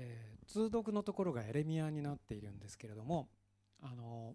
[0.00, 3.28] えー、通読のところがエレミアになっているんですけれども
[3.82, 4.34] あの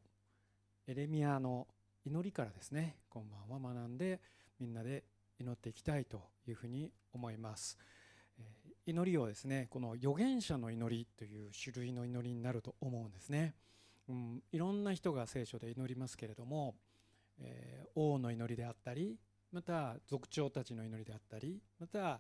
[0.88, 1.68] エレミアの
[2.06, 4.20] 祈りからですね今晩は学んで
[4.60, 5.06] みんなで
[5.40, 7.78] 祈っていきたいというふうに思います
[8.40, 8.44] え。
[8.88, 13.56] 祈りをですねこの預言者の祈りという種類の祈りになると思うんですね。
[14.10, 16.76] うん、いろんな人が聖書で祈りますけれども、
[17.40, 19.18] えー、王の祈りであったり
[19.54, 22.20] また族長たちの祈りであったりまた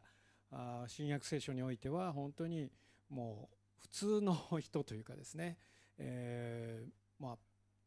[0.49, 2.71] あ新約聖書においては本当に
[3.09, 5.57] もう普通の人というかですね、
[5.97, 7.37] えー、まあ、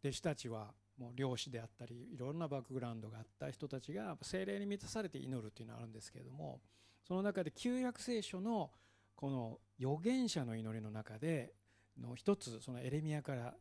[0.03, 6.61] 弟子たちはもう漁師であったりいろんなバックグラウンドがあった人たちが精霊に満たされて祈るというのがあるんですけれども
[7.07, 8.71] その中で旧約聖書の
[9.15, 11.53] この預言者の祈りの中で
[12.01, 13.55] の一つそのエレミアから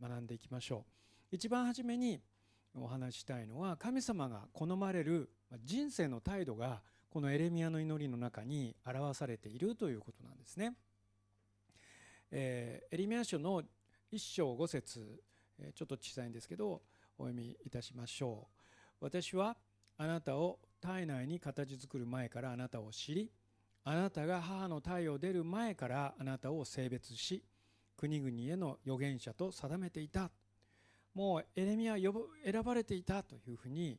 [0.00, 0.84] 学んでいきましょ
[1.32, 2.20] う一番初めに
[2.74, 5.30] お話したいのは神様が好まれる
[5.64, 10.74] 人生の態度がこのエレミアの祈りの中に表されているということなんですね。
[12.30, 13.62] えー、エレミア書の
[14.12, 15.22] 1章5節
[15.74, 16.82] ちょっと小さいんですけど
[17.18, 18.48] お読みいたしましょ
[19.00, 19.04] う。
[19.04, 19.56] 私は
[19.98, 23.30] あなたを体内に形作る前からあなたを知り
[23.84, 27.42] あなたが母の体を出る前からあなたを性別し
[27.96, 30.30] 国々への預言者と定めていた。
[31.14, 33.98] もうエレミア選ばれていたというふうに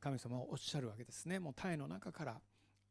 [0.00, 1.38] 神様はおっしゃるわけですね。
[1.38, 2.40] もう体の中から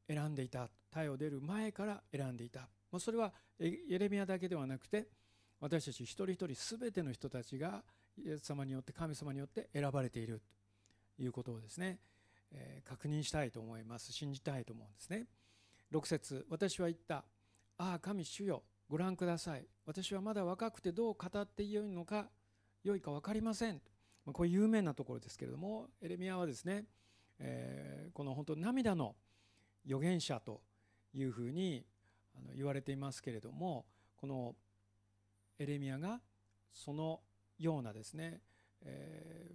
[0.08, 0.70] 選んでいた。
[0.92, 2.68] 体を出る前から選んでいた。
[2.92, 5.08] まそれはエレミアだけではなくて
[5.60, 7.84] 私たち一人一人全ての人たちが
[8.18, 10.42] イエス様によって神様によって選ばれている
[11.16, 12.00] ということをですね、
[12.52, 14.12] え、確認したいと思います。
[14.12, 15.28] 信じたいと思うんですね。
[15.92, 17.24] 6節私は言った。
[17.78, 19.66] ああ神主よご覧ください。
[19.86, 22.28] 私はまだ若くてどう語ってよいのか
[22.84, 23.82] 良いか分かりません。
[24.26, 26.86] まこれ有名なところですけれどもエレミアはですね、
[27.40, 29.16] え、この本当涙の
[29.86, 30.62] 預言者と
[31.14, 31.86] いうふうに
[32.38, 34.56] あの言われていますけれどもこの
[35.60, 36.20] エレミアが
[36.74, 37.22] その
[37.60, 38.42] ようなですね、
[38.84, 39.52] え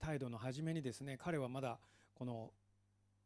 [0.00, 1.78] ー、態度の初めにですね彼はまだ
[2.14, 2.50] この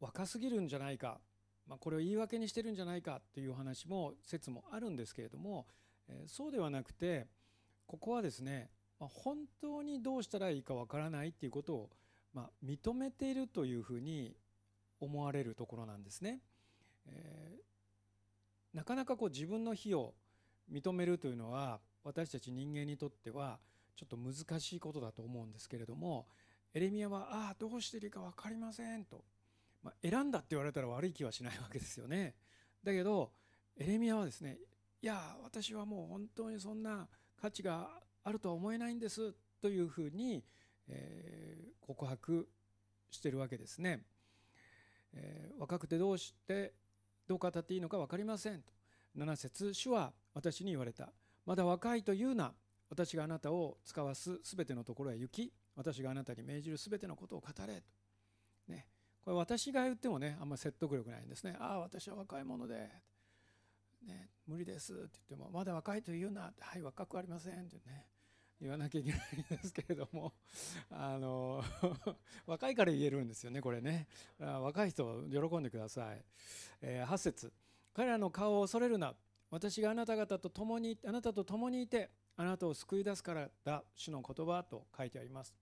[0.00, 1.18] 若すぎるんじゃないか、
[1.66, 5.66] まあ、これを言い訳にしてるんじゃないかという話も説もあるんですけれども、
[6.08, 7.26] えー、そうではなくて
[7.86, 8.70] ここはですね、
[9.00, 11.90] まあ、本当にどうしたらいいかわからないっていうことを、
[12.34, 14.36] まあ、認めているというふうに
[15.00, 16.40] 思われるところなんですね。
[17.06, 17.75] えー、
[18.76, 20.12] なかなかこう自分の非を
[20.70, 23.58] 認めるというのは私たち人間にとっては
[23.96, 26.26] ちょっと難しいことだと思うんですけれども
[26.74, 29.24] エレミアは「ああどうしていいか分かりません」と、
[29.82, 32.34] まあ、選んだって言われたら悪い気はしないわけですよね。
[32.84, 33.32] だけど
[33.78, 34.58] エレミアはですね
[35.00, 37.08] 「いや私はもう本当にそんな
[37.38, 40.44] 価値があるとは思えないんです」というふうに、
[40.86, 42.46] えー、告白
[43.08, 44.04] してるわけですね。
[45.14, 46.74] えー、若くてどうして
[47.26, 48.62] どう語っていいのか分かりません。
[48.62, 48.72] と
[49.16, 51.12] 7節主は私に言われた。
[51.44, 52.52] まだ若いというな。
[52.88, 57.74] 私があなたを使わすすべてのところへ行き私があなたに命じるすべてのことを語れ。
[57.74, 58.86] と、ね、
[59.22, 61.56] これ私が言ってもねあんま説得力ないんですね。
[61.58, 62.88] ああ私は若い者で、
[64.06, 66.52] ね、無理ですって言ってもまだ若いというな。
[66.60, 68.06] はい若くありませんってね。
[68.60, 69.20] 言わなきゃいけない
[69.54, 70.32] んですけれども
[70.90, 71.62] あの
[72.46, 74.08] 若いから言えるんですよねこれね。
[74.38, 76.24] 若い人喜んでください、
[76.80, 77.52] えー、8節。
[77.92, 79.14] 彼らの顔を恐れるな。
[79.50, 83.84] 私があなた方と共にあなたと共にいてあなたを救い出すからだ。
[83.94, 85.54] 主の言葉と書いてあります。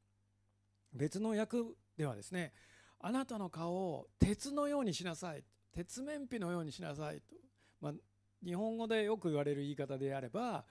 [0.93, 1.59] 別の訳
[1.97, 2.53] ではですね
[3.01, 5.45] あなたの顔を鉄のようにしなさい。
[5.73, 7.35] 鉄面皮のようにしなさいと、
[7.81, 7.93] まあ、
[8.45, 10.65] 日本語でよく言われる言い方であれば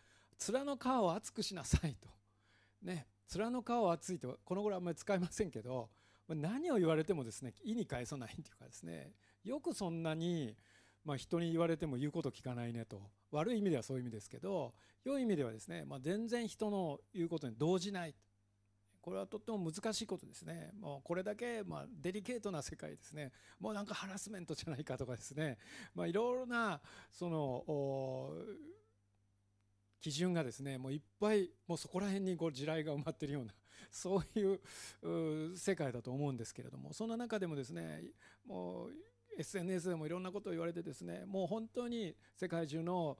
[0.51, 2.09] 面の皮を厚くしなさいと。
[2.81, 4.39] ね面の皮を厚いと。
[4.43, 5.89] この頃あんまり使いませんけど
[6.27, 9.13] 何を言われてもですね意に介さないというかですね
[9.43, 10.55] よくそんなに
[11.05, 13.01] まあ、人に言われても言うこと聞かないねと。
[13.31, 14.73] 悪い意味ではそういう意味ですけど
[15.03, 18.15] 良い意味ではですね、まあ、全然人の言うことに動じない。
[19.01, 20.71] これはとっても難しいことですね。
[20.79, 23.33] もうこれだけまあデリケートな世界ですね。
[23.59, 25.57] もうなんかハラスメントじゃないかとかですね。
[25.93, 26.79] まあいろいろな
[27.11, 27.65] その
[30.03, 33.53] 基準がですねもういっぱいもうそこら辺にこう地雷が埋まってるような
[33.89, 38.03] そういう世界だと思うんですけれどもそんな中でもですね
[38.43, 38.91] もう
[39.37, 43.17] SNS でもいろんなことを言われてですねもう本当に世界中の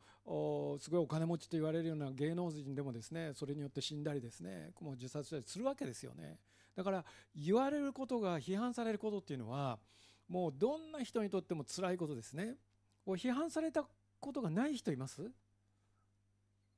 [0.82, 6.38] すごいお金持ちと言われるような芸能人でもですねそれによって死んだりですねもう自殺したりするわけですよね。
[6.76, 9.80] だから言われることが批判されることっていうのは
[10.28, 12.58] もうどんな人にとっても辛いことですね。
[13.06, 13.88] 批判された
[14.20, 15.32] ことがない人います？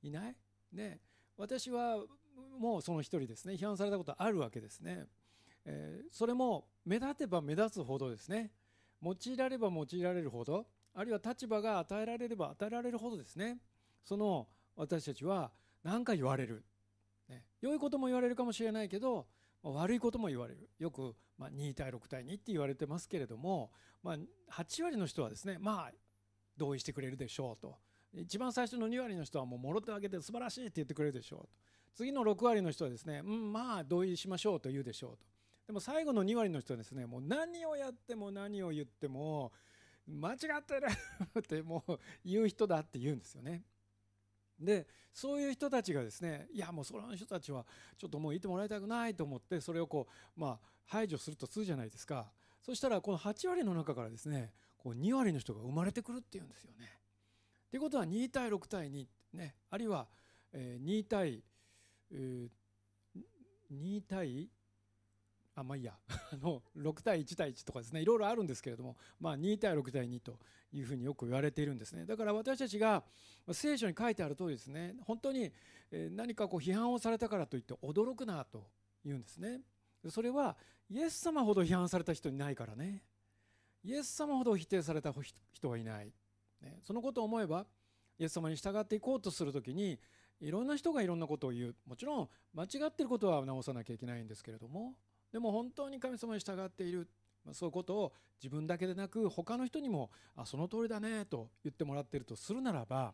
[0.07, 0.35] いない？
[0.71, 0.99] ね。
[1.37, 1.97] 私は
[2.57, 3.55] もうその一人ですね。
[3.55, 5.07] 批判されたことあるわけですね、
[5.65, 8.51] えー、それも目立てば目立つほどですね。
[9.03, 13.59] 用いられば用いられるほどあるいは立場が与えられれば与えられるほどですね。
[14.03, 15.51] その私たちは
[15.83, 16.63] 何か言われる、
[17.27, 19.27] ね、良いことも言われるかもしれないけど
[19.63, 20.69] 悪いことも言われる。
[20.79, 23.71] よく、まあ、2対6対2って言われてますけれども、
[24.03, 24.17] まあ、
[24.61, 25.91] 8割の人はですねまあ
[26.57, 27.77] 同意してくれるでしょうと。
[28.21, 31.47] 一番最初の2割の人はもうもろ手を挙げて素晴らしいって言ってくれるでしょうと
[31.95, 35.25] 次の6割の人はですねうんまあ同意しましょうと言うでしょうと
[35.67, 39.51] でも最後の2割の人はですねもう何をやっても何を言っても
[40.07, 40.87] 間違ってる
[41.39, 43.63] ってもう言う人だって言うんですよね。
[44.59, 47.65] でそういう人たちがですねいやもうその人たちは
[47.97, 50.07] ちょっともういてもらいたくないと思ってそれをこ
[50.37, 52.31] うまあ排除するとするじゃないですか
[52.61, 56.99] そしたらこの8割の中からですねこう2割の人が生まれてくるっていうんですよね。
[57.75, 59.53] ということは2対6対2ね。
[59.69, 60.07] あるいは
[60.53, 61.43] 2対
[63.69, 64.49] 2対
[65.55, 65.99] あまあいいや。
[66.07, 68.01] あの6対1対1とかですね。
[68.01, 70.39] いろいろあるんですけれども、まあ、2対6対2と
[70.71, 72.05] いうふうによく言われているんですね。
[72.05, 73.03] だから私たちが
[73.51, 74.95] 聖書に書いてある通りですね。
[75.01, 75.51] 本当に
[75.91, 78.71] 何かこう批判をされたからといって驚くなと
[79.03, 79.59] 言うんですね。
[80.07, 80.55] それは
[80.89, 83.03] イエス様ほど批判された人いないからね。
[83.83, 85.13] イエス様ほど否定された
[85.51, 86.13] 人はいない、
[86.65, 87.65] ね、そのことを思えば
[88.17, 89.99] イエス様に従っていこうとする時に
[90.41, 94.95] いろんな人がいろんなことを言うもちろん間違ってることは直さなきゃいけないんですけれども
[95.31, 97.07] でも本当に神様に従っている
[97.51, 103.13] そういうことを自分だけでなく他の人にも「あその通りだね」と言ってもらっているとするならば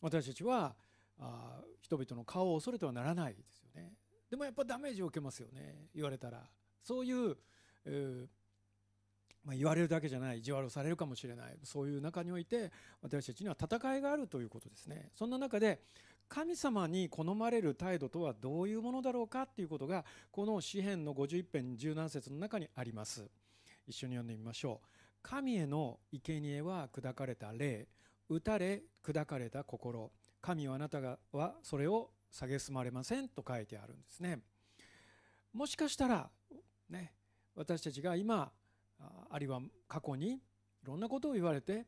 [0.00, 0.76] 私たちは
[1.18, 3.94] あ人々の顔を恐れてはならないですよね。
[4.30, 6.48] でもやっぱダメージを受けますよね言われたら。
[6.82, 7.36] そういう、
[7.84, 8.28] えー
[9.44, 12.70] まあ、言われるだけじゃない意地悪をされるかもしれないそういう中において
[13.00, 15.10] 私たちには戦いがあるということですね。
[15.14, 15.80] そんな中で
[16.28, 23.28] 神様に好まれる態度とはどういうものだろうかということがこの詩篇の51編17節の中にあります。
[23.86, 24.86] 一緒に読んでみましょう。
[25.22, 27.88] 神への生贄は砕かれた霊。
[28.28, 30.12] 打たれ砕かれた心。
[30.40, 34.38] 神はあなたがはそれを蔑まれませんと書いてあるんですね。
[35.52, 36.30] もしかしたら
[36.88, 37.12] ね
[37.56, 38.52] 私たちが今
[39.30, 40.40] あるいは過去にい
[40.84, 41.86] ろんなことを言われて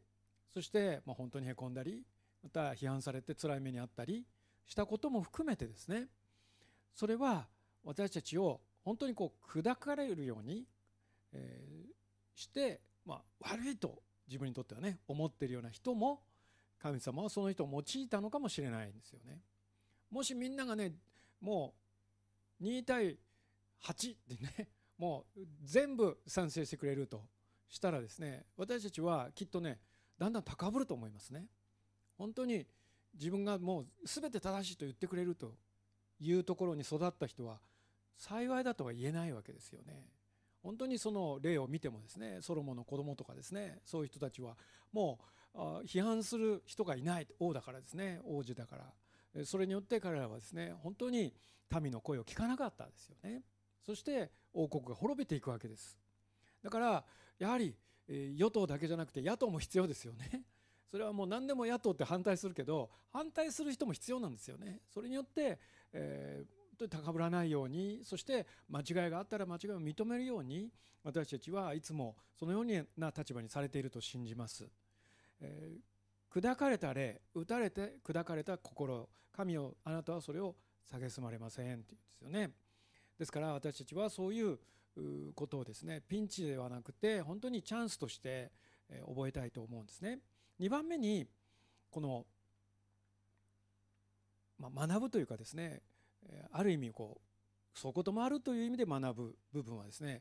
[0.52, 2.02] そしてまあ本当にへこんだり
[2.42, 4.24] また批判されて辛い目にあったり
[4.66, 6.08] したことも含めてですね
[6.94, 7.46] それは
[7.84, 10.64] 私たちを本当にこう砕かれるように、
[11.32, 16.20] えー、して、まあ、悪いと自分にとってはね思ってるような人も
[16.80, 19.38] 神様はその人を用いたのかもしれないんですよね。
[20.10, 20.92] もしみんながね
[21.40, 21.74] も
[22.60, 23.18] う2対
[23.84, 24.68] 8でね
[24.98, 27.24] もう全部賛成してくれると
[27.68, 29.78] したらですね私たちはきっとね
[30.18, 31.46] だんだん高ぶると思いますね。
[32.16, 32.66] 本当に
[33.14, 35.54] 自分がもう全て正しいと言ってくれると
[36.20, 37.60] いうところに育った人は
[38.16, 40.06] 幸いだとは言えないわけですよね。
[40.62, 44.56] 本当にその例を見てもですねソロモンの子供とかですねそういう人たちは
[44.92, 45.18] も
[45.54, 48.76] う批判する人がいない王だからですね王子だか
[49.34, 51.34] らそれによって彼らはですね本当に
[51.80, 53.42] 民の声を聞かなかったですよね
[53.84, 55.98] そして王国が滅びていくわけです
[56.62, 57.04] だから
[57.38, 57.74] やはり
[58.08, 60.44] 与党だけじゃなくて野党も必要ですよね
[60.90, 64.82] それはもう何でも野党って反対するけど反対する人も必要なんですよね。
[64.90, 65.58] それによって、
[65.92, 70.70] えー、高ぶらないようにそして間違いがあったら間違いを認めるように
[71.02, 74.68] 私たちはいつもそのような立場にされていると信じます。
[75.40, 80.54] えー、砕かれた霊打たれて砕かれた心神をあなたはそれを
[80.90, 82.61] 蔑まれませんって言うんですよね。
[83.22, 84.58] ですから私たちはそういう
[85.36, 88.50] ことをですねピンチではなくて本当にチャンスとして
[89.06, 90.18] 覚えたいと思うんですね。
[90.58, 91.24] 2番目に
[91.92, 92.26] この、
[94.58, 95.82] まあ、学ぶというかですね
[96.50, 100.20] ある意味こうそういうこともあるという意味で学ぶ部分はですね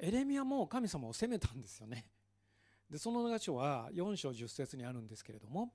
[0.00, 2.06] エレミアも神様を責めたんですよね。
[2.90, 5.72] でその箇所は4章10節にあるんですけれども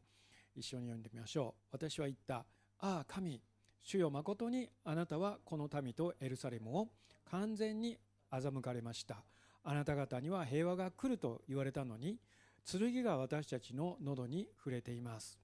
[0.53, 1.67] 一緒に読んでみましょう。
[1.71, 2.45] 私は言った。
[2.79, 3.41] ああ神
[3.87, 6.89] 主よ誠にあなたはこの民とエルサレムを
[7.31, 7.97] 完全に
[8.29, 9.23] 欺かれました。
[9.63, 12.17] あなた方には平和が来ると言われたのに
[12.69, 15.39] 剣が私たちの喉に触れています。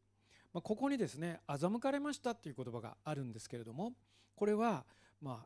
[0.52, 3.94] まあ、ここにですね欺かれましたっていう言葉があるんですけれども
[4.36, 4.84] これは
[5.22, 5.46] ま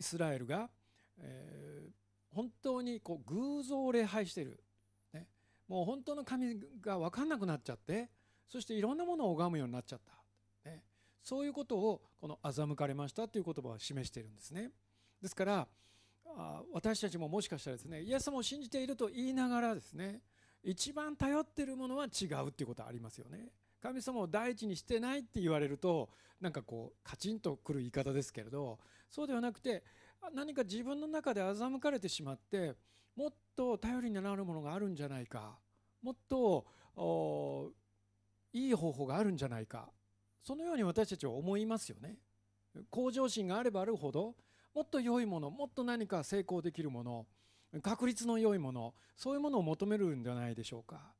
[0.00, 0.70] イスラエルが、
[1.18, 4.64] えー、本当にこう偶像を礼拝してる、
[5.12, 5.26] ね、
[5.68, 8.08] もう本当の神が分かんなくなっちゃって
[8.48, 10.21] そしていろんなものを拝むようになっちゃった、
[11.22, 14.70] そういうことをこの欺かれましたという言葉を示しているんですね。
[15.20, 15.68] ですから
[16.72, 20.20] 私たちももしかしたらですねイエス様を信じていると言いながらですね
[20.62, 23.48] 一番頼ってるものは違うっていうことはありますよね。
[23.80, 26.08] 神様を第一にしてないって言われると
[26.40, 28.78] なんかこうカチンとくる言い方ですけれど
[29.10, 29.82] そうではなくて
[30.34, 32.76] 何か自分の中で欺かれてしまって
[33.16, 35.58] もっと頼りになるものがあるんじゃないか
[36.00, 37.72] もっと
[38.52, 39.90] いい方法があるんじゃないか
[40.42, 42.18] そのように私たちは思いますよね。
[42.90, 44.34] 向上心があればあるほど
[44.74, 47.26] もっと良いものもっと何か成功できるもの
[47.82, 51.14] 確率の良いものそういうものを求めるんじゃないでしょうか。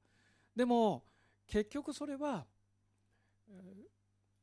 [0.57, 1.05] でも
[1.47, 2.47] 結局それは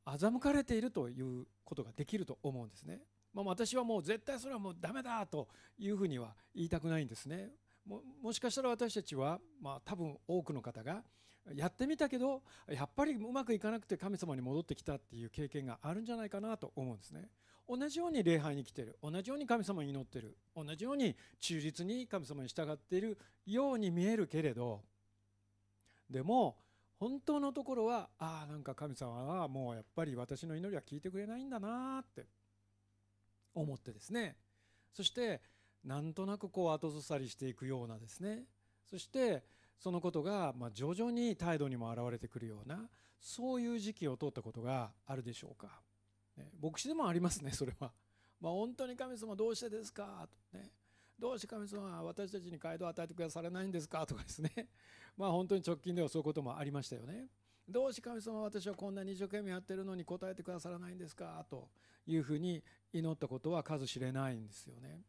[0.05, 3.01] 欺かれているということができると思うんですね。
[3.33, 7.51] まあ、私はもう絶対それはもうダメだというふうには言いたくないんですね。
[8.21, 11.03] もしかしたら私たちは、まあ、多分多くの方が
[11.55, 17.29] やってみたけどやっぱりうまくいかなくて神様に戻ってきたっていう経験があるんじゃないかなと思うんですね。
[17.67, 18.97] 同じように礼拝に来てる。
[19.03, 20.35] 同じように神様に祈ってる。
[20.55, 24.81] 同じように忠実に神様に従っているように見えるけれど
[26.09, 26.57] でも
[26.99, 32.25] 本当のところはああなんか神様はもうやっぱり私の祈りは聞いてくれないんだなって
[33.53, 34.35] 思ってですね。
[34.91, 35.41] そして
[35.83, 38.43] なんとなくこう後ずさりしていくようなですね。
[38.89, 39.43] そして
[39.79, 42.87] そのことがま徐々に態度にも表れてくるような
[43.19, 45.81] そういう時期を通ったことがあるでしょうか、
[46.37, 47.91] ね、牧師でもありますねそれは。
[48.41, 50.27] まあ、本当に神様どうしてですか？
[50.51, 50.71] とね
[51.17, 54.05] どうして神様は私たちに街道を与えてくださらないんですか？
[54.05, 54.51] とかですね
[55.17, 57.27] まあ本当に直近ではそういうこともありましたよね。
[57.67, 61.45] どうして神様は私はこんなに一生懸命やってるのに答えてくださらないんですか？
[61.49, 61.69] と
[62.07, 65.03] いうふうに祈ったことは数知れないんですよね。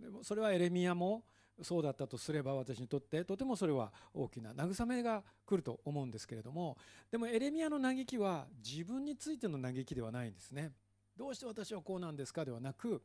[0.00, 1.24] でもそれはエレミアも
[1.62, 6.76] そうだったとすれば私にとってとてもそれは大きな慰めが来ると思うんですけれども
[7.10, 10.72] でもエレミアの嘆きは自分についての嘆きではないんですね。
[11.16, 13.02] どうして私はこうなんですかではなく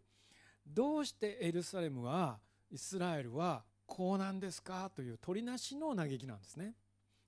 [0.66, 6.74] どうしてエルサレムはイスラエルはこうなんですかという取りなしの嘆きなんですね。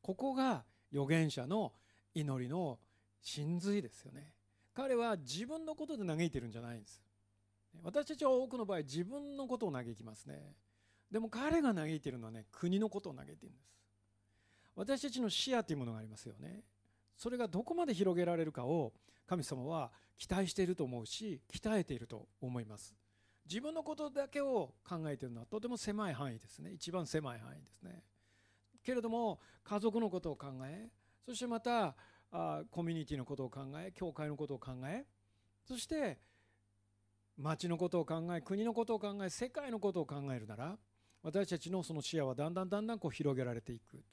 [0.02, 1.74] ここが預言者の
[2.14, 2.80] 祈りの
[3.22, 4.34] 真髄ですよね。
[4.74, 7.02] 彼は自分のことで嘆いてるんじゃないんです。
[7.84, 10.54] 私たちは多くの場合自分のことを嘆きますね。
[11.12, 13.70] でも彼が嘆いてるのはね国のことを嘆いてるんです。
[14.76, 16.64] 私たちの視野というものがありますよね。
[17.18, 18.94] それがどこまで広げられるかを
[19.28, 22.96] 神様は期待していると思うし鍛えていると思います。
[23.50, 28.04] 自分のことだけを考えているのはとても狭い範囲ですね一番狭い範囲ですね
[28.84, 30.88] けれども家族のことを考え
[31.26, 31.96] そしてまた
[32.32, 35.04] あコミュニティのことを考え教会のことを考え
[35.68, 36.20] そして
[37.38, 40.78] 町のことを考え国のことを考え世界のことを考えるなら
[41.22, 44.04] 私たちのその視野はだんだんだんだんこう広げられていく。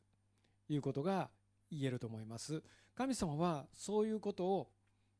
[0.66, 1.30] ということが
[1.70, 2.62] 言えると思います。
[2.94, 4.70] 神様はそういうことを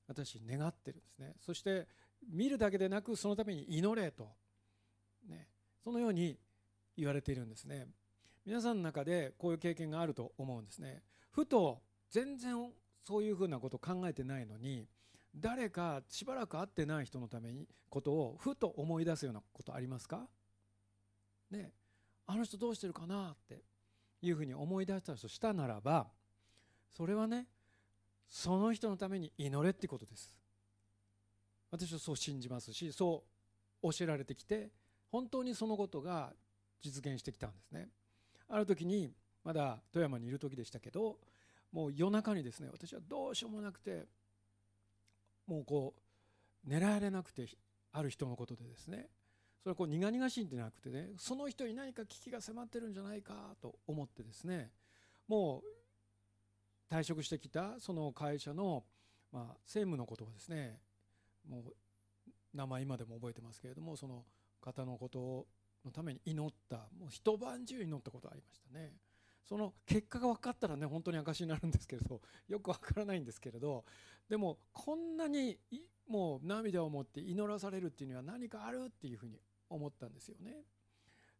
[0.09, 1.35] 私願ってるんですね。
[1.41, 1.87] そして
[2.29, 4.29] 見るだけでなくそのために祈れと、
[5.29, 5.49] ね、
[5.83, 6.39] そのように
[6.97, 7.87] 言われているんですね。
[8.45, 11.03] 皆さんの中でこういう経験があると思うんですね。
[11.31, 12.73] ふと全然
[13.05, 14.89] そういうふうなことを考えてないのに
[15.35, 20.27] 誰かしばらく会ってない人のためにことをふと思い出すようなことありますか？
[21.51, 21.73] ね
[22.27, 23.63] あの人どうしてるかなって
[24.23, 26.09] いうふうに思い出したとしたならば
[26.97, 27.47] それはね
[28.29, 30.35] その人のために祈れってことです。
[31.71, 33.25] 私はそう信じますしそ
[33.83, 34.71] う教えられてきて
[35.11, 36.33] 本当にそのことが
[36.81, 37.89] 実現してきたんですね。
[38.49, 39.13] ある時に
[39.45, 41.19] まだ富山にいる時でしたけど
[41.73, 44.07] もう夜中にですね私はどうしようもなくて
[45.47, 45.95] もうこ
[46.67, 47.47] う狙われなくて
[47.93, 49.09] ある人のことでですね
[49.67, 54.71] それはこう苦々しいんじゃなくてねその人に何か危機が迫ってるんじゃないかと思ってですね
[55.27, 55.61] も
[56.89, 58.85] う退職してきたその会社の
[59.33, 60.79] まあ政務のことをですね
[61.51, 64.23] もう名前今でも覚えてますけれどもその
[64.61, 65.47] 方のことを
[65.85, 68.93] のために祈ったもう一晩中祈ったことがありましたね。
[69.49, 73.85] その結果が分かったらね本当に証になるんですけれどよく分からないんですけれど
[74.29, 75.59] でもこんなに
[76.09, 80.65] もう涙を持って祈らされるっていうには何かあるっていうふうに思ったんですよね。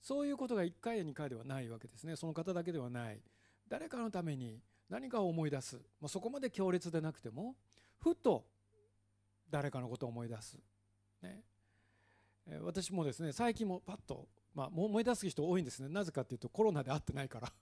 [0.01, 2.17] そういうことが1回や2回ではないわけですね。
[2.17, 3.21] その方だけではない。
[3.69, 7.57] 誰かのために何かを思い出す、まあ、そこまで強烈でなくても
[7.99, 8.45] ふと
[9.51, 10.59] 誰かのことを思い出す、
[11.23, 11.43] ね、
[12.63, 15.89] 私もですね最近もパッと、まあ、思い出す人多いんですね。
[15.89, 17.53] なぜかっていうとコロナで会ってないから。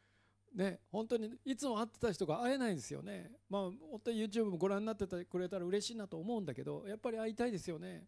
[0.54, 0.80] ね。
[0.90, 3.30] 本当にいつも会ってた人が会えないんですよね。
[3.48, 8.06] まあ本当に YouTube もご覧になってくれたら嬉しいなと思うんだけどやっぱり会いたいですよね。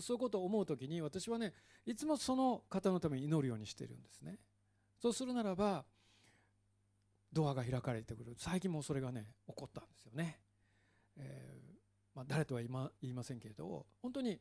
[0.00, 1.52] そういうことを思う時に私はね
[1.86, 4.38] いつもその方のために祈るようにしてるんですね。
[5.00, 5.84] そうするならば
[7.32, 8.34] ドアが開かれてくる。
[8.36, 10.40] 最近もそれがね起こったんですよね、
[11.16, 12.70] えーまあ、誰とは言
[13.02, 14.40] いませんけれど本当に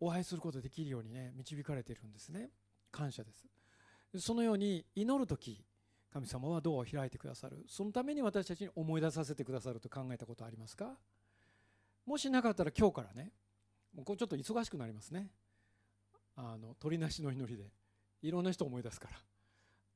[0.00, 2.50] お会いすることができるようにね導かれているんですね。
[2.90, 3.44] 感謝です。
[4.24, 5.64] そのように祈る時
[6.12, 7.64] 神様はドアを開いてくださる。
[7.68, 10.96] そのために私たちに思い出させてくださると考えたことありますか？
[12.06, 13.32] もしなかったら今日からね
[13.94, 15.30] もうこれちょっと忙しくなりますね。
[16.36, 17.70] あの鳥なしの祈りで。
[18.22, 19.16] いろんな人を思い出すから。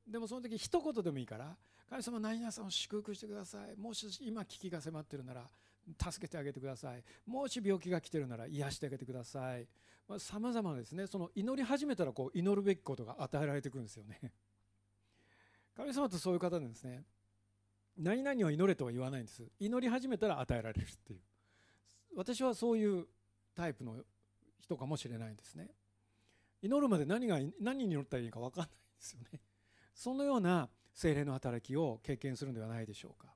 [0.07, 1.55] でもその時一言でもいいから
[1.89, 3.79] 神様何々さんを祝福してください。
[3.79, 5.49] もし今危機が迫ってるなら
[6.11, 7.03] 助けてあげてください。
[7.25, 9.67] もし病気が来てるなら癒してあげてください。
[10.17, 11.07] さまざ、まですね。
[11.07, 14.19] その祈り始めたらこう祈るべきことが与えられてくるんですよね。
[15.75, 17.05] 神様とそういう方なんですね。
[17.97, 19.49] 何々を祈れとは言わないんです。
[19.59, 21.21] 祈り始めたら与えられるっていう。
[22.15, 23.07] 私はそういう
[23.55, 23.97] タイプの
[24.59, 25.69] 人かもしれないですね。
[26.61, 29.41] 祈るまで何が何に祈ったらいいか分かんないんですよね。
[29.93, 33.33] そのような精霊の働きを経験するのではないでしょうか。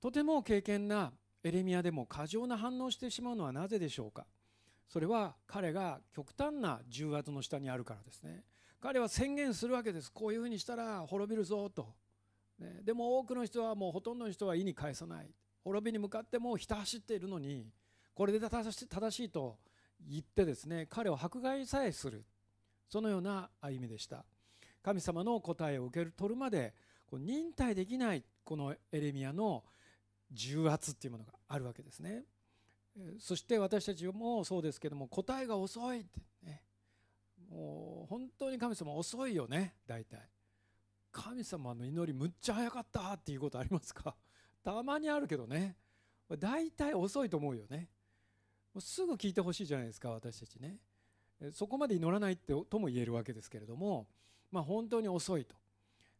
[0.00, 4.26] とても敬虔なエレミアでも過剰な反応してしまうのはなぜでしょうか。
[4.88, 8.44] それは彼が極端な重圧の下にあるからですね。
[8.80, 10.12] 彼は宣言するわけです。
[10.12, 11.94] こういうふうにしたら滅びるぞと、
[12.58, 15.30] ね、でも多くの人はもうほとんどの人は意に介さない。
[15.64, 17.66] 滅びに向かってもひた走っているのに
[18.14, 19.58] これで正しいと
[20.08, 22.24] 言ってですね彼を迫害さえする。
[22.88, 24.24] そのような歩みでした。
[24.82, 26.74] 神様の答えを受け取るまで
[27.12, 29.64] 忍耐できないこのエレミアの
[30.30, 32.24] 重圧っていうものがあるわけですね。
[33.18, 36.62] そして私たちもそうですけども答えが遅いってね。
[37.50, 40.20] もう本当に神様遅いよね大体。
[41.10, 44.14] 神様の祈りむっちゃ早かったっていうことありますか？
[44.62, 45.76] たまにあるけどね。
[46.38, 47.88] 大体遅いと思うよね。
[48.76, 50.76] うすぐ聞いてほしいじゃないですか私たちね。
[51.52, 54.06] そこまで祈らないってとも言えるわけですけれども
[54.50, 55.56] まあ本当に遅いと。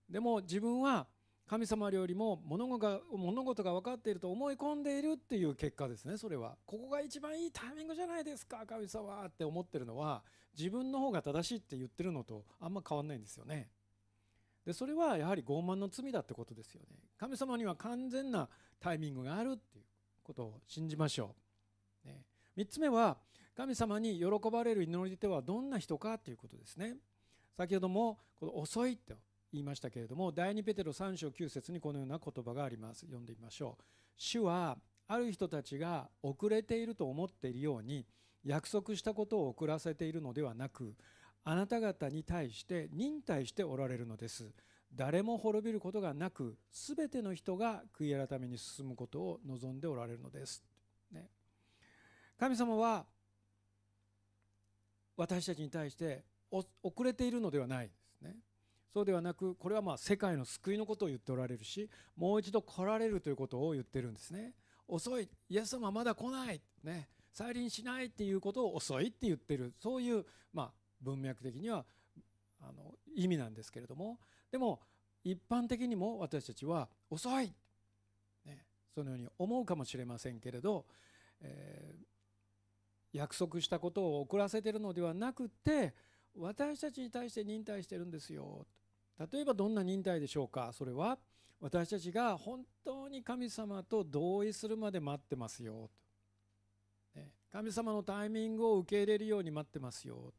[0.09, 1.07] でも自分は
[1.47, 6.57] 神様よりも物事が物事が分かっていると思い込んでいるっていう結果ですねそれは。
[6.67, 10.23] ここが一番いいタイミングじゃないですか神様って思ってるのは
[10.57, 13.69] 自分の方が正しいって言ってるのとあんま変わんないんですよね。
[14.65, 16.97] でそれはやはり傲慢の罪だってことですよね。
[17.19, 18.49] 神様には完全な
[18.81, 19.85] タイミングがあるっていう
[20.23, 21.44] ことを信じましょう、
[22.57, 23.17] 3つ目は
[23.57, 26.97] 神様に喜ばれる祈り手はどんな人かということですね。
[27.57, 29.15] 先ほどもこの遅いと
[29.53, 33.03] 言いましたけれども第2ペテロ3章9節にこのような言葉があります。
[33.03, 33.85] 読んでみましょう。
[34.17, 34.77] 主は
[35.07, 38.07] ある人たちが遅れていると思っているように
[38.45, 40.95] 約束したことを遅らせているのではなく
[41.45, 44.53] あなた方に対して忍耐しておられるのです。
[44.95, 50.63] 誰も滅びることがなく全ての人が悔い改めに進むことを望んでおられるのです、
[51.11, 51.29] ね、
[52.39, 53.07] 神様は
[55.17, 58.37] 私たちに対して遅れているのではないですね。
[58.93, 64.55] そうではなくこれはまあ世界の救いのことを言っておられるしもう一度来られるということを言ってるんですね。
[64.87, 65.29] 遅い。
[65.49, 66.61] イエス様まだ来ない。
[66.83, 67.09] ね。
[67.33, 69.75] 再臨しないっていうことを遅いって言ってる。
[69.81, 71.85] そういうまあ文脈的には
[72.61, 74.19] あの意味なんですけれども。
[74.51, 74.81] でも
[75.25, 77.53] 一般的にも私たちは遅い、
[78.45, 80.87] ね、そのように思うかもしれませんけれど、
[81.41, 81.95] え、
[83.15, 85.95] 約束したことを遅らせてるのではなくて
[86.37, 88.67] 私たちに対して忍耐してるんですよ。
[89.33, 90.73] 例えばどんな忍耐でしょうか？
[90.73, 91.17] それは
[91.61, 95.89] 私たちが本当に神様と同意するまで待ってますよ。
[97.53, 100.35] 神様のタイミングを受け入れるように待ってますよ。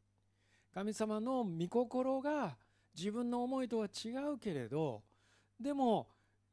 [0.74, 2.58] 神様の御心が
[2.94, 5.02] 自分の思いとは違うけれど
[5.58, 6.08] でも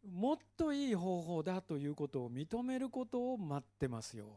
[0.09, 4.27] もっといい方法だということを認めることを待ってますよ。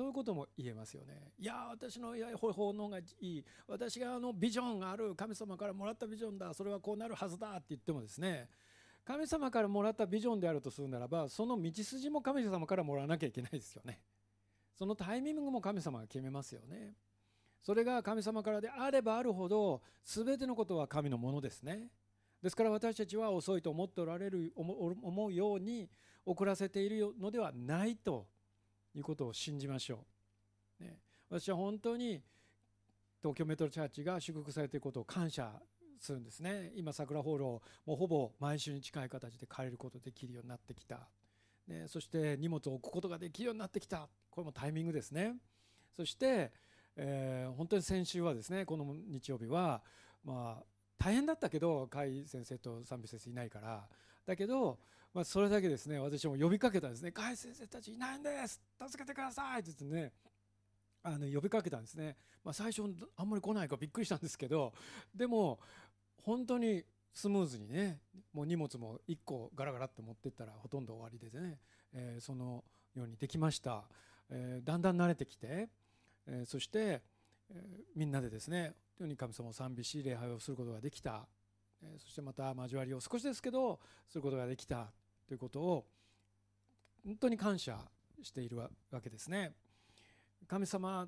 [0.00, 1.30] そういうことも言えますよね。
[1.38, 8.48] いや私の方法の方がいい私があのビジョンがある神様からもらったビジョンだそれはこうなるはずだって言ってもですね
[9.04, 14.00] 神様からもらったビジョンであるとするならばその道筋も神様からもらわなきゃいけないですよね。
[14.74, 16.94] そのタイミングも神様が決めますよね。
[17.60, 21.90] それが神様からであればあるほど全てのことは神のものですね。
[22.42, 25.90] ですから私たちは遅いと思っておられる思うように
[26.24, 28.26] 遅らせているのではないと
[28.94, 30.04] いうことを信じましょ
[30.80, 30.84] う。
[30.84, 30.98] ね、
[31.28, 32.22] 私は本当に
[33.20, 35.52] 東京メトロチャーチが祝福されていることを感謝
[35.98, 36.72] するんですね。
[36.74, 41.08] 今桜ホールをもうほぼ毎週に近い形で借りることができるようになってきた。
[41.68, 44.08] ね、そして荷物を置くことができるようになってきた。
[44.30, 45.36] これもタイミングですね。
[45.96, 46.52] そして、
[46.96, 49.82] えー、本当に先週はですねこの日曜日は
[50.24, 50.64] まあ
[50.98, 53.86] 大変だったけど甲斐先生と賛美先生いないから
[54.26, 54.78] だけど
[55.12, 58.60] まあ、それだけですね私も呼びかけたんですね「甲斐先生たちいないんです。
[58.78, 60.12] 助けてください」って言ってね
[61.02, 62.82] あの呼びかけたんですね、まあ、最初
[63.16, 64.72] あんまり来ないからびっくりしたんですけど
[65.14, 65.58] でも
[66.22, 68.00] 本当にスムーズにね
[68.32, 71.58] もう荷物も1個ガラガラって持ってったらほとんど終わりでね、
[71.92, 73.84] えー、そのようにできました、
[74.28, 75.68] えー、だんだん慣れてきて、
[76.26, 77.02] えー、そして、
[77.52, 81.26] えみんなでですねに神様を賛美し礼拝をすることができた、
[81.82, 84.92] えそしてまた交わりを少しですけどすることができた。
[85.30, 85.86] ということを
[87.06, 87.78] 本当に感謝
[88.20, 88.68] しているわ
[89.00, 89.52] けですね。
[90.48, 91.06] 神様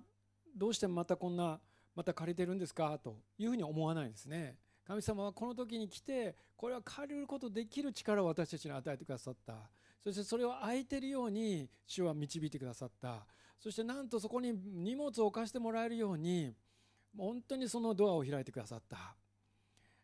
[0.57, 1.59] どうしてまたこんな
[1.97, 2.97] また借りてるんですか？
[3.03, 4.59] というふうに思わないですね。
[4.87, 9.55] 神様はこの時に来てこれは借りることできる力を私たちに与えてくださった
[10.01, 13.27] そしてそれを空いてるように主は導いてくださった
[13.59, 16.55] そしてなんとそこに荷物を置かしてもらえるように
[17.17, 19.17] 本当にそのドアを開いてくださった、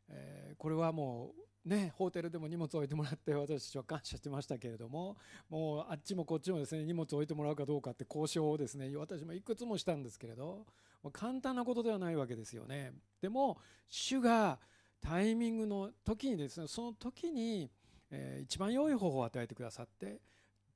[0.09, 5.17] えー、これはもうねホテルでも荷物を置いてもらって私たちは感謝してましたけれども
[5.49, 10.67] もうあっちもこっちもですね荷物を置いてもらうかどうかって交渉をですね私もいくつもしたんですけれど
[11.13, 12.93] 簡単なことではないわけですよね。
[13.21, 14.59] でも主が
[15.01, 17.71] タイミングの時にですねその時に、
[18.11, 20.21] えー、一番良い方法を与えてくださって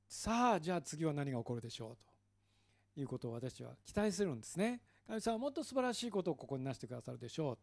[0.07, 1.97] さあじゃあ次は何が起こるでしょう
[2.95, 4.81] ということを私は期待するんですね。
[5.07, 7.57] 神様はもっと素晴らしいことをここになしてくださるでしょう。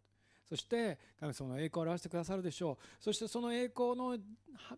[0.51, 2.85] そして神様の栄光を表してくださるでしょう。
[2.99, 4.19] そしてその栄光の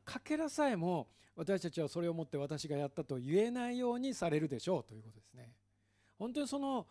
[0.04, 5.50] かけらさえも私たちはそれをもって私がやったと言えないようにされるでしょうということですね。
[6.18, 6.86] 本当にその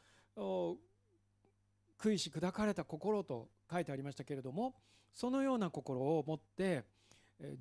[2.00, 4.74] 悔いし砕かれた心と書いてありましたけれども
[5.14, 6.84] そのような心を持って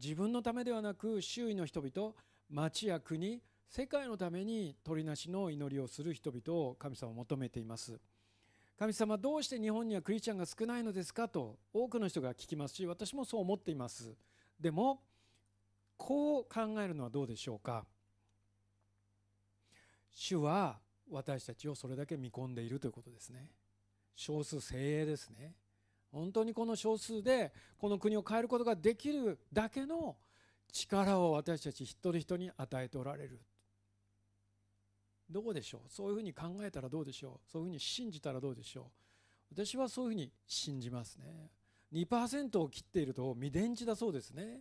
[0.03, 2.15] 自分のためではなく周囲の人々
[2.49, 8.01] 町や国世界のために鳥なしの祈りをする人々を神様は求めています
[8.81, 14.15] 神様どうして日本にはクリスチャンが少ないのですかと多くの人が聞きますし私もそう思っています。
[14.59, 15.03] でも
[15.99, 17.85] こう考えるのはどうでしょうか？
[20.15, 20.79] 主は
[21.11, 23.51] 私たちをそれだけ見込んでいるということですね。
[24.17, 25.53] 少数精鋭ですね。
[26.11, 30.17] 本当にこの少数でこの国を変えることができるだけの
[30.73, 33.43] 力を私たち一人一人に与えておられる。
[35.31, 35.81] どうでしょう？
[35.89, 37.51] そういうふうに考えたらどうでしょう？
[37.51, 38.91] そういうふうに信じたらどうでしょ
[39.53, 39.55] う？
[39.55, 41.51] 私はそういうふうに信じますね。
[41.93, 44.61] 2%を切っていると未電池だそうですね。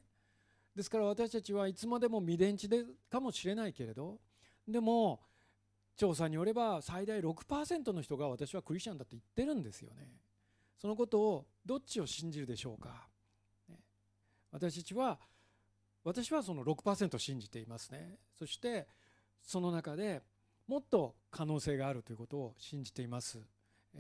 [0.76, 4.20] ですから私たちはいつまでも未電池でかもしれないけれど
[4.68, 5.20] でも
[5.98, 10.08] 調査によれば最大6%の人が私はクリスチャンだって言ってるんですよね。
[10.78, 13.08] そのことをどっちを信じるでしょうか、
[14.52, 15.20] 私たちは
[16.06, 18.16] 私はその6%信じていますね。
[18.38, 18.88] そして
[19.44, 20.22] その中で
[20.70, 23.40] もっと可能性があるということを信じています。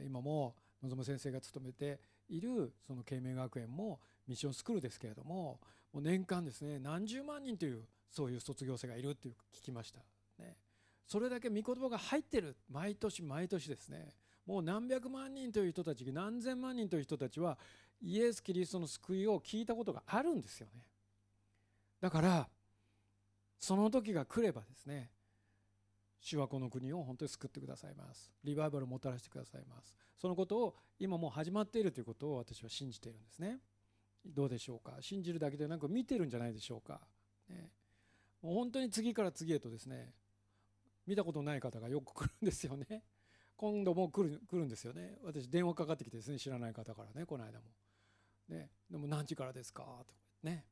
[0.05, 0.53] 今も
[0.83, 5.59] 望む先生が勤めているその慶明学園もミッションスクールですけれども
[5.91, 10.01] もう年間ですね何十万人というそういう卒業生がいるっていう聞きました。
[10.37, 10.57] ね。
[11.07, 14.13] それだけ御言葉が入ってる毎年毎年ですね。
[14.45, 17.57] もう何百万人という人たち何千万人という人たちは
[17.99, 20.83] イエス・キリストの救いを聞いたことがあるんですよね。
[21.99, 22.47] だから
[23.59, 25.09] その時が来ればですね
[26.21, 28.31] 主はこの国を本当に救ってくださいます。
[28.43, 29.95] リバイバルをもたらしてくださいます。
[30.17, 33.59] そのことを今もう始まっているということを私は信じているんですね。
[34.25, 34.97] どうでしょうか？
[34.99, 36.99] 信じるだけでなく見てるんじゃないでしょうか、
[37.49, 37.71] ね、
[38.41, 40.11] もう本当に次から次へとですね
[41.07, 43.03] 見たことない方がよく来るんですよね。
[43.55, 45.17] 今度も来る来るんですよね。
[45.23, 47.65] 私電話かかってきてですね知らない方からねこの間も。
[48.49, 49.83] ね、でも何時からですか？
[50.01, 50.65] ってね。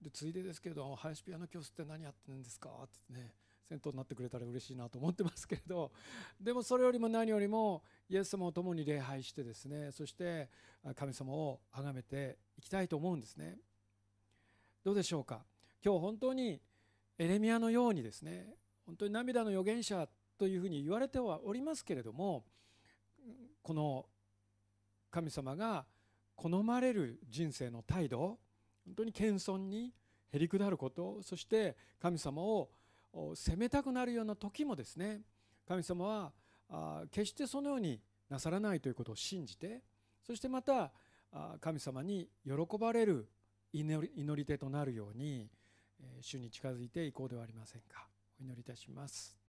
[0.00, 2.68] でついでですけど林ピアノ教室って何やってるんですか？
[2.84, 3.32] ってね。
[3.68, 5.92] 先頭になってくれたら嬉しいなと思ってますけれど。
[6.40, 9.90] でもそれよりも何よりもイエス様を共に礼拝してですね。
[9.92, 10.48] そして
[10.94, 13.58] 神様を崇めていきたいと思うんですね。
[14.84, 15.44] どうでしょうか？
[15.84, 16.60] 今日本当に
[17.18, 22.44] エレミアのようにですね本当に涙の預言者というふうに言われてはおりますけれども
[23.62, 24.06] この
[25.10, 25.86] 神様が
[26.34, 28.38] 好まれる人生の態度
[28.84, 29.92] 本当に謙遜に
[30.32, 32.70] へりくだることそして神様を
[33.34, 35.22] 責めたくなるような時もですね
[35.66, 36.32] 神様
[36.68, 39.82] は決してそのようになさらないということを信じて
[40.26, 40.92] そしてまた
[41.60, 43.28] 神様に喜ばれる
[43.72, 45.48] 祈り手となるように
[46.20, 48.06] 主に近づいていこうではありませんか。
[48.40, 49.45] お祈りいたします。